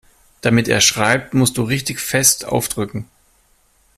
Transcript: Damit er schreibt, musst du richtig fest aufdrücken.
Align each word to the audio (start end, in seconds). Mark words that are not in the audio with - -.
Damit 0.41 0.67
er 0.67 0.81
schreibt, 0.81 1.35
musst 1.35 1.59
du 1.59 1.63
richtig 1.63 1.99
fest 1.99 2.43
aufdrücken. 2.45 3.05